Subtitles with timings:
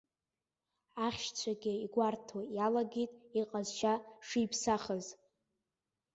[1.05, 3.93] Ахьшьцәагьы игәарҭо иалагеит иҟазшьа
[4.27, 5.05] шиԥсахыз.